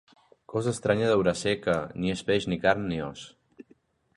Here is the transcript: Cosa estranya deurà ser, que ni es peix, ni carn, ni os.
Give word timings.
Cosa 0.53 0.71
estranya 0.75 1.09
deurà 1.11 1.33
ser, 1.41 1.53
que 1.67 1.75
ni 1.99 2.15
es 2.15 2.25
peix, 2.31 2.49
ni 2.55 2.59
carn, 2.65 2.89
ni 2.93 2.99
os. 3.11 3.29